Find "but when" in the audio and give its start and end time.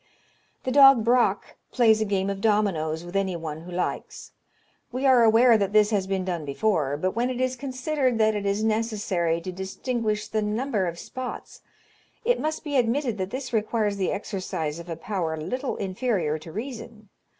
6.97-7.29